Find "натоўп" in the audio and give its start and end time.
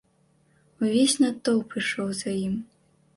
1.23-1.69